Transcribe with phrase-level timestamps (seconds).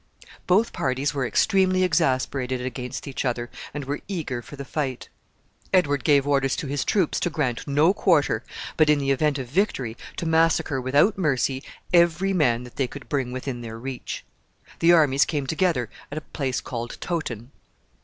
[0.47, 5.09] Both parties were extremely exasperated against each other, and were eager for the fight.
[5.71, 8.43] Edward gave orders to his troops to grant no quarter,
[8.77, 11.61] but, in the event of victory, to massacre without mercy
[11.93, 14.25] every man that they could bring within their reach.
[14.79, 17.51] The armies came together at a place called Towton.